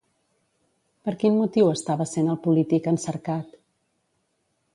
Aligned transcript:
Per 1.09 1.13
quin 1.23 1.37
motiu 1.41 1.69
estava 1.73 2.07
sent 2.13 2.33
el 2.35 2.41
polític 2.49 2.89
encercat? 2.93 3.57